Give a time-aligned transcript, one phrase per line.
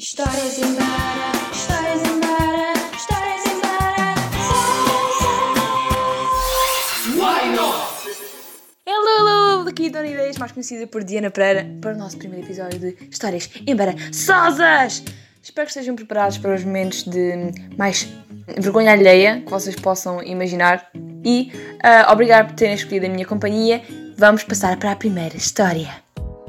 [0.00, 4.14] Histórias em Bara, histórias em Bara, histórias em Bara.
[8.86, 9.68] Hello, hello!
[9.68, 13.50] Aqui Dona Ideias, mais conhecida por Diana Pereira, para o nosso primeiro episódio de Histórias
[13.66, 15.02] Embaraçosas!
[15.42, 18.08] Espero que estejam preparados para os momentos de mais
[18.56, 20.92] vergonha alheia que vocês possam imaginar
[21.24, 21.50] e
[21.82, 23.82] ah, obrigado por terem escolhido a minha companhia.
[24.16, 25.90] Vamos passar para a primeira história.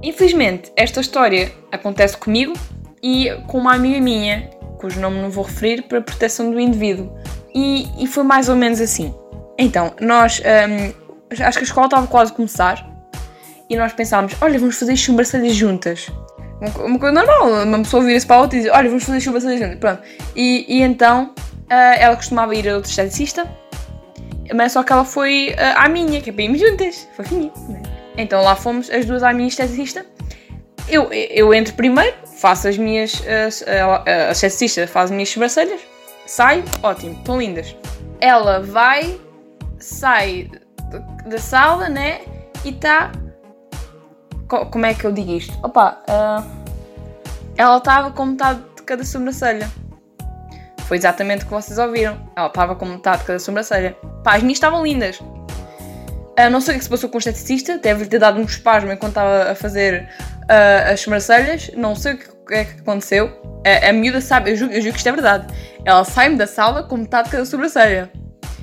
[0.00, 2.54] Infelizmente, esta história acontece comigo
[3.02, 4.48] e com uma amiga minha,
[4.78, 7.12] cujo nome não vou referir para proteção do indivíduo.
[7.54, 9.14] E, e foi mais ou menos assim.
[9.58, 10.40] Então, nós.
[10.44, 10.92] ahm,
[11.30, 12.88] acho que a escola estava quase a começar
[13.68, 16.08] e nós pensámos: olha, vamos fazer sobrancelhas juntas.
[16.60, 19.04] Uma co- Uma coisa normal, uma pessoa vira-se para a outra e diz: olha, vamos
[19.04, 19.78] fazer sobrancelhas juntas.
[19.78, 20.02] Pronto.
[20.34, 21.34] E, e então
[21.68, 23.46] ah, ela costumava ir a outra esteticista,
[24.54, 27.06] mas só que ela foi ah, à minha, que é para irmos juntas.
[27.16, 27.82] Fofinha, né?
[28.16, 30.04] Então lá fomos as duas à minha esteticista.
[30.88, 33.22] Eu, eu entro primeiro, faço as minhas.
[33.26, 35.80] As, a esteticista faz as minhas sobrancelhas,
[36.26, 37.76] saio, ótimo, estão lindas.
[38.20, 39.18] Ela vai,
[39.78, 40.50] sai
[41.24, 42.20] da- sala, né?
[42.64, 43.12] E está.
[44.48, 45.56] Como é que eu digo isto?
[45.64, 46.44] Opa, ah,
[47.56, 49.70] ela estava com metade de cada sobrancelha.
[50.80, 52.18] Foi exatamente o que vocês ouviram.
[52.36, 53.96] Ela estava com metade de cada sobrancelha.
[54.22, 55.18] Pá, as minhas estavam lindas.
[56.36, 58.90] Ah, não sei o que se passou com o esteticista, deve-lhe ter dado um espasmo
[58.90, 60.08] enquanto estava a fazer
[60.48, 61.70] ah, as sobrancelhas.
[61.76, 63.30] Não sei o que, é que aconteceu.
[63.66, 65.52] A, a miúda sabe, eu juro, eu que isto é verdade.
[65.84, 68.10] Ela sai-me da sala com metade de cada sobrancelha.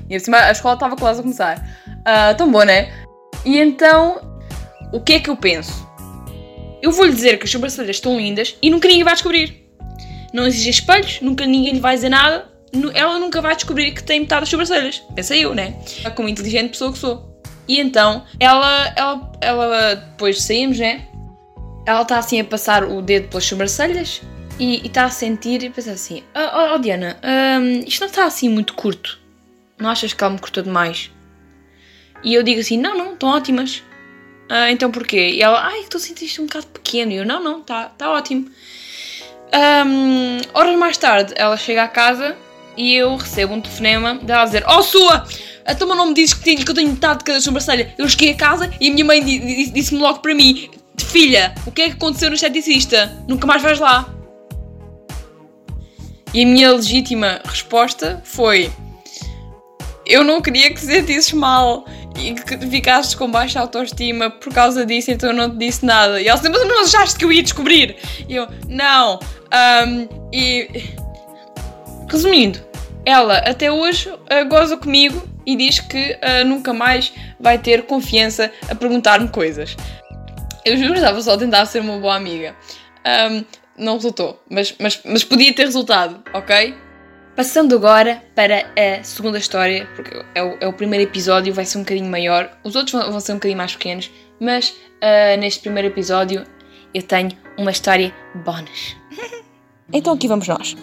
[0.10, 1.64] E por cima a escola estava quase a começar.
[2.06, 2.92] Ah, tão bom, né?
[3.46, 4.20] E então,
[4.92, 5.88] o que é que eu penso?
[6.82, 9.70] Eu vou-lhe dizer que as sobrancelhas estão lindas e nunca ninguém vai descobrir.
[10.34, 12.48] Não existem espelhos, nunca ninguém lhe vai dizer nada.
[12.94, 15.04] Ela nunca vai descobrir que tem metade das sobrancelhas.
[15.16, 15.76] Pensei eu, né?
[16.16, 17.29] Como inteligente pessoa que sou.
[17.70, 21.08] E então, ela, ela, ela depois saímos, né?
[21.86, 24.24] Ela está assim a passar o dedo pelas sobrancelhas
[24.58, 28.50] e está a sentir e pensa assim: Oh, oh, Diana, hum, isto não está assim
[28.50, 29.20] muito curto.
[29.78, 31.12] Não achas que ela me cortou demais?
[32.24, 33.84] E eu digo assim: Não, não, estão ótimas.
[34.50, 35.30] "Ah, então porquê?
[35.30, 37.12] E ela: Ai, estou a sentir isto um bocado pequeno.
[37.12, 38.50] E eu: Não, não, está tá ótimo.
[39.86, 42.36] Hum, horas mais tarde, ela chega à casa
[42.76, 45.24] e eu recebo um telefonema dela a dizer: Oh, sua!
[45.70, 47.94] A tua não me dizes que, tenho, que eu tenho metade de cada sobrancelha.
[47.96, 51.54] Eu cheguei a casa e a minha mãe di- di- disse-me logo para mim: Filha,
[51.68, 53.16] o que é que aconteceu no esteticista?
[53.28, 54.10] Nunca mais vais lá.
[56.34, 58.72] E a minha legítima resposta foi:
[60.08, 61.86] Eu não queria que te sentisses mal
[62.20, 66.20] e que ficasses com baixa autoestima por causa disso, então eu não te disse nada.
[66.20, 67.96] E ela disse: Mas não achaste que eu ia descobrir?
[68.28, 69.20] E eu: Não.
[69.52, 70.98] Ahm, e.
[72.10, 72.60] Resumindo,
[73.06, 78.52] ela até hoje ah, goza comigo e diz que ah, nunca mais vai ter confiança
[78.70, 79.76] a perguntar-me coisas.
[80.64, 82.56] Eu juro, estava só a tentar ser uma boa amiga.
[83.04, 83.44] Ahm,
[83.76, 86.76] não resultou, mas, mas, mas podia ter resultado, ok?
[87.36, 91.80] Passando agora para a segunda história, porque é o, é o primeiro episódio, vai ser
[91.80, 92.56] um bocadinho maior.
[92.64, 96.46] Os outros vão, vão ser um bocadinho mais pequenos, mas ah, neste primeiro episódio
[96.94, 98.14] eu tenho uma história
[98.46, 98.96] bónus.
[99.92, 100.76] então aqui vamos nós.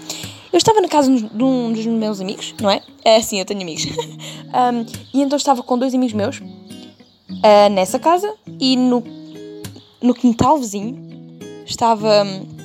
[0.52, 2.82] Eu estava na casa de um dos meus amigos, não é?
[3.04, 3.86] É sim, eu tenho amigos.
[4.52, 6.40] Ahm, e então estava com dois amigos meus
[7.42, 9.02] ah, nessa casa e no,
[10.02, 10.96] no quintal vizinho
[11.64, 12.24] estava.
[12.24, 12.56] hum,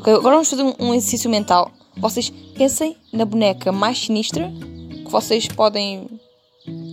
[0.00, 1.70] Ok, agora vamos fazer um, um exercício mental.
[1.98, 4.50] Vocês pensem na boneca mais sinistra
[5.04, 6.08] que vocês podem,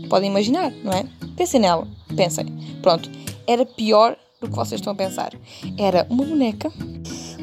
[0.10, 1.06] podem imaginar, não é?
[1.38, 1.88] Pensem nela,
[2.18, 2.46] pensem.
[2.82, 3.10] Pronto,
[3.48, 5.32] era pior do que vocês estão a pensar.
[5.78, 6.70] Era uma boneca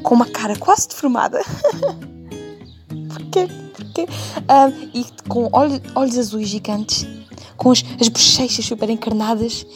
[0.03, 1.41] com uma cara quase deformada.
[3.35, 3.49] Porquê?
[3.75, 4.07] Porquê?
[4.49, 7.07] Ah, e com olhos, azuis gigantes,
[7.57, 9.67] com as, as bochechas super encarnadas.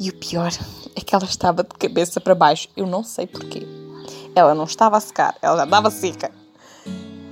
[0.00, 0.52] E o pior
[0.94, 2.68] é que ela estava de cabeça para baixo.
[2.76, 3.66] Eu não sei porquê.
[4.34, 6.30] Ela não estava a secar, ela já estava seca.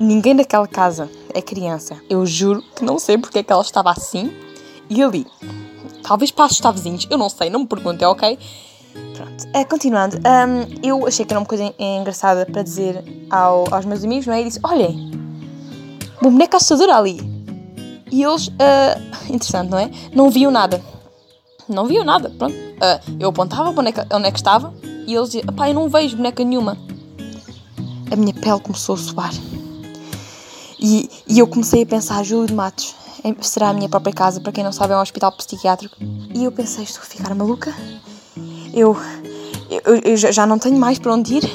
[0.01, 1.97] Ninguém naquela casa é criança.
[2.11, 4.33] Eu juro que não sei porque é que ela estava assim
[4.91, 5.25] e ali.
[6.03, 8.37] Talvez para assustar vizinhos, eu não sei, não me perguntem, ok?
[9.15, 13.73] Pronto, Eh, continuando, hum, eu achei que era uma coisa en- engraçada para dizer ao-
[13.73, 14.41] aos meus amigos, não é?
[14.41, 15.11] E disse: Olhem,
[16.21, 17.21] uma boneca assustadora ali.
[18.11, 18.99] E eles, ah,
[19.29, 19.91] interessante, não é?
[20.13, 20.83] Não viam nada.
[21.69, 22.55] Não viam nada, pronto.
[22.81, 24.73] Ah, eu apontava para onde é, onde é que estava
[25.07, 26.77] e eles diziam: Pá, eu não vejo boneca nenhuma.
[28.11, 29.33] A minha pele começou a suar.
[30.79, 34.41] E, e eu comecei a pensar: Júlio de Matos, em- será a minha própria casa?
[34.41, 35.97] Para quem não sabe, é um hospital psiquiátrico.
[36.35, 37.75] E eu pensei: Estou a ficar maluca?
[38.73, 38.97] Eu,
[39.71, 41.51] eu, eu já- não tenho mais para onde ir.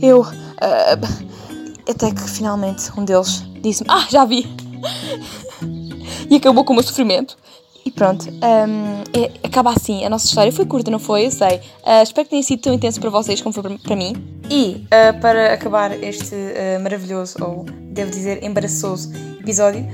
[0.00, 0.24] Eu.
[0.60, 0.96] ah,
[1.88, 4.46] até que finalmente um deles disse-me: Ah, já vi!
[6.28, 7.36] e acabou com o meu sofrimento.
[7.84, 10.52] E pronto, hum, é- acaba assim a nossa história.
[10.52, 11.26] Foi curta, não foi?
[11.26, 11.60] Eu sei.
[11.84, 14.12] Ah, espero que tenha sido tão intenso para vocês como foi para- mim.
[14.50, 19.10] E ah, para acabar este ah, maravilhoso, ou devo dizer embaraçoso
[19.40, 19.86] episódio,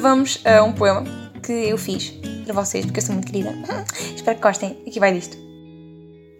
[0.00, 1.04] vamos a um poema
[1.42, 2.12] que eu fiz
[2.44, 3.54] para vocês, porque eu sou muito querida.
[4.16, 4.78] espero que gostem.
[4.86, 5.36] Aqui vai disto.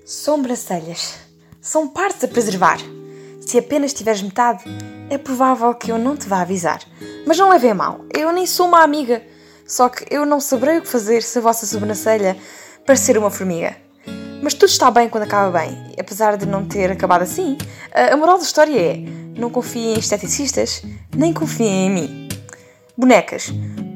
[0.07, 1.15] Sobrancelhas
[1.61, 2.79] são partes a preservar.
[3.47, 4.65] Se apenas tiveres metade,
[5.09, 6.81] é provável que eu não te vá avisar.
[7.25, 9.23] Mas não levem a mal, eu nem sou uma amiga.
[9.65, 12.37] Só que eu não saberei o que fazer se a vossa sobrancelha
[12.85, 13.77] parecer uma formiga.
[14.43, 17.57] Mas tudo está bem quando acaba bem, apesar de não ter acabado assim.
[17.95, 18.97] A a moral da história é:
[19.39, 20.83] não confiem em esteticistas,
[21.17, 22.29] nem confiem em mim.
[22.99, 23.53] Bonecas,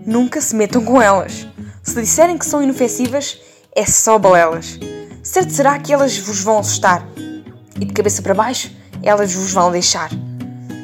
[0.07, 1.49] nunca se metam com elas.
[1.83, 3.41] Se disserem que são inofensivas,
[3.75, 4.79] é só balelas.
[5.25, 7.05] Certo será que elas vos vão assustar.
[7.81, 10.11] E de cabeça para baixo, elas vos vão deixar.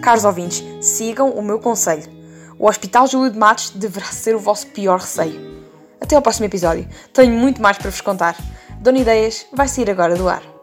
[0.03, 2.05] Caros ouvintes, sigam o meu conselho.
[2.59, 5.65] O Hospital Júlio de Matos deverá ser o vosso pior receio.
[6.01, 6.89] Até ao próximo episódio.
[7.13, 8.37] Tenho muito mais para vos contar.
[8.81, 10.56] Dona Ideias vai sair agora do ar.